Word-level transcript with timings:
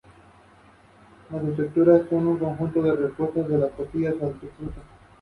La 1.29 1.37
estructura 1.47 1.97
es 1.97 2.05
un 2.09 2.35
conjunto 2.39 2.81
que 2.81 2.91
representa 2.91 3.53
a 3.53 3.59
las 3.59 3.71
costillas 3.73 4.17
de 4.19 4.25
un 4.25 4.33
fruto. 4.33 4.81